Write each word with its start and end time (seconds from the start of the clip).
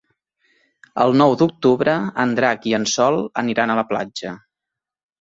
El 1.03 1.13
nou 1.21 1.35
d'octubre 1.41 1.95
en 2.25 2.35
Drac 2.41 2.67
i 2.73 2.75
en 2.81 2.91
Sol 2.97 3.23
aniran 3.45 3.75
a 3.77 3.81
la 3.85 3.89
platja. 3.95 4.39